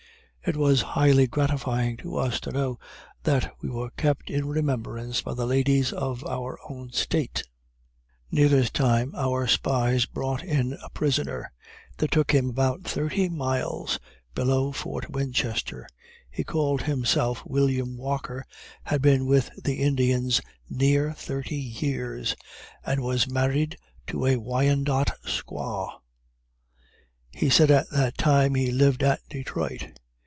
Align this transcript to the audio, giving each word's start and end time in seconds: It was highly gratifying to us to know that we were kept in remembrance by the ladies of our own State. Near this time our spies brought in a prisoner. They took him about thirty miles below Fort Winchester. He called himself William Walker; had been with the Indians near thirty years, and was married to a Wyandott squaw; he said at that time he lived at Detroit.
It 0.43 0.57
was 0.57 0.81
highly 0.81 1.27
gratifying 1.27 1.97
to 1.97 2.15
us 2.17 2.39
to 2.39 2.51
know 2.51 2.79
that 3.21 3.53
we 3.61 3.69
were 3.69 3.91
kept 3.91 4.27
in 4.31 4.47
remembrance 4.47 5.21
by 5.21 5.35
the 5.35 5.45
ladies 5.45 5.93
of 5.93 6.25
our 6.25 6.57
own 6.67 6.91
State. 6.93 7.43
Near 8.31 8.49
this 8.49 8.71
time 8.71 9.13
our 9.15 9.45
spies 9.45 10.07
brought 10.07 10.43
in 10.43 10.79
a 10.83 10.89
prisoner. 10.89 11.51
They 11.99 12.07
took 12.07 12.31
him 12.33 12.49
about 12.49 12.81
thirty 12.85 13.29
miles 13.29 13.99
below 14.33 14.71
Fort 14.71 15.11
Winchester. 15.11 15.87
He 16.31 16.43
called 16.43 16.81
himself 16.81 17.45
William 17.45 17.95
Walker; 17.95 18.43
had 18.81 19.03
been 19.03 19.27
with 19.27 19.51
the 19.63 19.75
Indians 19.75 20.41
near 20.67 21.13
thirty 21.13 21.55
years, 21.55 22.35
and 22.83 23.03
was 23.03 23.29
married 23.29 23.77
to 24.07 24.25
a 24.25 24.37
Wyandott 24.37 25.11
squaw; 25.23 25.99
he 27.31 27.47
said 27.47 27.69
at 27.69 27.87
that 27.91 28.17
time 28.17 28.55
he 28.55 28.71
lived 28.71 29.03
at 29.03 29.19
Detroit. 29.29 29.89